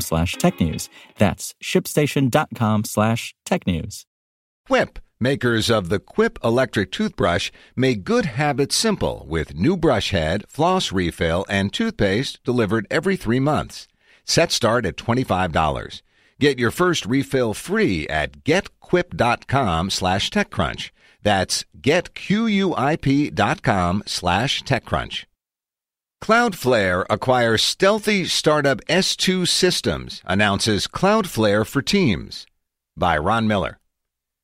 [0.00, 0.88] slash technews.
[1.18, 4.04] That's shipstation.com slash technews.
[4.66, 10.44] Quip, makers of the Quip electric toothbrush, make good habits simple with new brush head,
[10.48, 13.88] floss refill, and toothpaste delivered every three months.
[14.24, 16.02] Set start at $25.
[16.40, 20.90] Get your first refill free at getquip.com slash techcrunch.
[21.22, 25.24] That's getquip.com slash techcrunch.
[26.24, 32.46] Cloudflare acquires stealthy startup S2 Systems, announces Cloudflare for Teams.
[32.96, 33.78] By Ron Miller.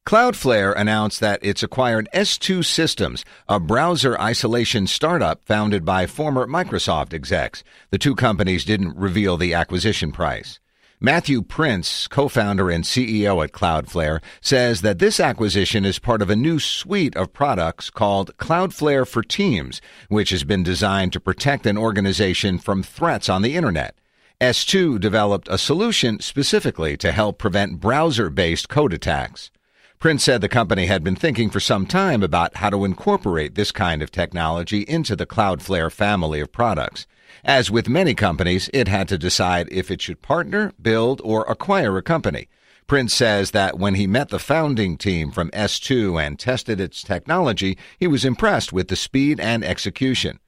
[0.07, 7.15] Cloudflare announced that it's acquired S2 Systems, a browser isolation startup founded by former Microsoft
[7.15, 7.65] execs.
[7.91, 10.61] The two companies didn't reveal the acquisition price.
[11.03, 16.37] Matthew Prince, co-founder and CEO at Cloudflare, says that this acquisition is part of a
[16.37, 21.79] new suite of products called Cloudflare for Teams, which has been designed to protect an
[21.79, 23.95] organization from threats on the internet.
[24.43, 29.51] S2 developed a solution specifically to help prevent browser-based code attacks.
[29.99, 33.73] Prince said the company had been thinking for some time about how to incorporate this
[33.73, 37.07] kind of technology into the Cloudflare family of products.
[37.45, 41.97] As with many companies, it had to decide if it should partner, build, or acquire
[41.97, 42.49] a company.
[42.87, 47.79] Prince says that when he met the founding team from S2 and tested its technology,
[47.99, 50.41] he was impressed with the speed and execution.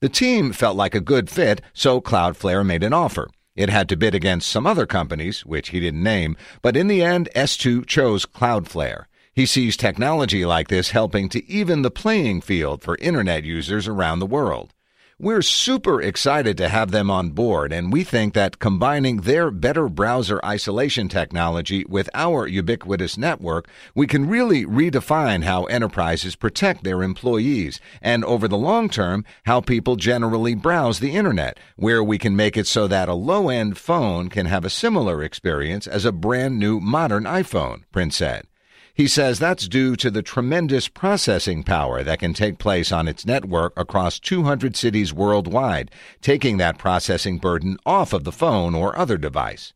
[0.00, 3.28] The team felt like a good fit, so Cloudflare made an offer.
[3.54, 7.02] It had to bid against some other companies, which he didn't name, but in the
[7.02, 9.04] end, S2 chose Cloudflare.
[9.32, 14.18] He sees technology like this helping to even the playing field for internet users around
[14.18, 14.74] the world.
[15.20, 19.88] We're super excited to have them on board, and we think that combining their better
[19.88, 27.00] browser isolation technology with our ubiquitous network, we can really redefine how enterprises protect their
[27.00, 32.34] employees, and over the long term, how people generally browse the internet, where we can
[32.34, 36.10] make it so that a low end phone can have a similar experience as a
[36.10, 38.48] brand new modern iPhone, Prince said.
[38.96, 43.26] He says that's due to the tremendous processing power that can take place on its
[43.26, 45.90] network across 200 cities worldwide,
[46.22, 49.72] taking that processing burden off of the phone or other device.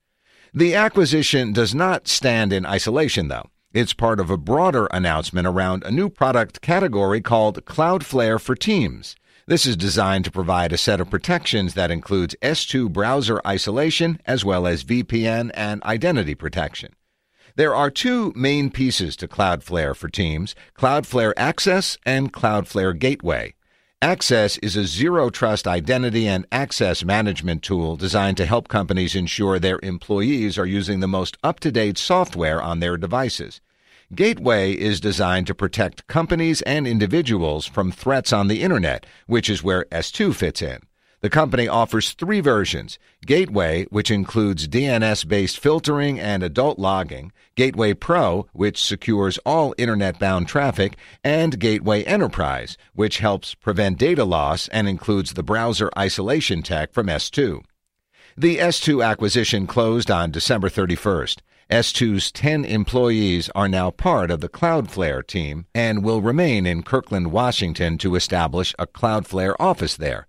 [0.54, 3.50] The acquisition does not stand in isolation, though.
[3.72, 9.16] It's part of a broader announcement around a new product category called Cloudflare for Teams.
[9.48, 14.44] This is designed to provide a set of protections that includes S2 browser isolation as
[14.44, 16.94] well as VPN and identity protection.
[17.58, 23.54] There are two main pieces to Cloudflare for Teams Cloudflare Access and Cloudflare Gateway.
[24.00, 29.58] Access is a zero trust identity and access management tool designed to help companies ensure
[29.58, 33.60] their employees are using the most up to date software on their devices.
[34.14, 39.64] Gateway is designed to protect companies and individuals from threats on the Internet, which is
[39.64, 40.78] where S2 fits in.
[41.20, 42.96] The company offers three versions
[43.26, 50.20] Gateway, which includes DNS based filtering and audit logging, Gateway Pro, which secures all internet
[50.20, 56.62] bound traffic, and Gateway Enterprise, which helps prevent data loss and includes the browser isolation
[56.62, 57.64] tech from S2.
[58.36, 61.38] The S2 acquisition closed on December 31st.
[61.68, 67.32] S2's 10 employees are now part of the Cloudflare team and will remain in Kirkland,
[67.32, 70.28] Washington to establish a Cloudflare office there.